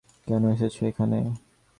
[0.27, 1.19] কেন এসেছ এখানে?